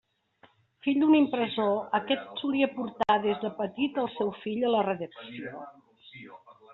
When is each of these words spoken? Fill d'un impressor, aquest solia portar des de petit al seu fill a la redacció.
Fill 0.85 0.95
d'un 1.03 1.11
impressor, 1.17 1.75
aquest 1.97 2.31
solia 2.41 2.69
portar 2.77 3.17
des 3.25 3.37
de 3.43 3.51
petit 3.59 3.99
al 4.05 4.09
seu 4.15 4.31
fill 4.47 4.65
a 4.71 4.73
la 4.77 4.81
redacció. 4.89 5.55